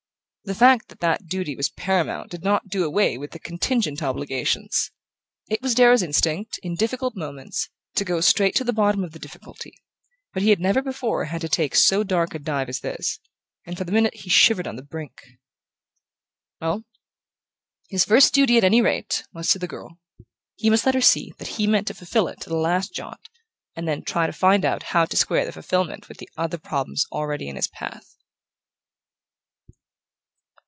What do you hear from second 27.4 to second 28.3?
in his path...